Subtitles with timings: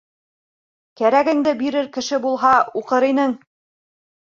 [1.01, 3.41] Кәрәгеңде бирер кеше булһа, уҡыр инең...